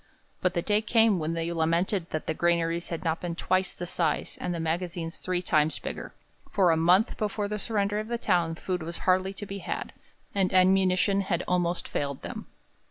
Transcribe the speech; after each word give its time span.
But 0.41 0.55
the 0.55 0.63
day 0.63 0.81
came 0.81 1.19
when 1.19 1.33
they 1.35 1.53
lamented 1.53 2.09
that 2.09 2.25
the 2.25 2.33
granaries 2.33 2.87
had 2.89 3.03
not 3.03 3.21
been 3.21 3.35
twice 3.35 3.75
the 3.75 3.85
size, 3.85 4.35
and 4.41 4.51
the 4.51 4.59
magazines 4.59 5.19
three 5.19 5.43
times 5.43 5.77
bigger, 5.77 6.11
for 6.49 6.71
a 6.71 6.75
month 6.75 7.17
before 7.17 7.47
the 7.47 7.59
surrender 7.59 7.99
of 7.99 8.07
the 8.07 8.17
town 8.17 8.55
food 8.55 8.81
was 8.81 8.97
hardly 9.05 9.35
to 9.35 9.45
be 9.45 9.59
had, 9.59 9.93
and 10.33 10.55
ammunition 10.55 11.21
had 11.21 11.43
almost 11.47 11.87
failed 11.87 12.23
them. 12.23 12.47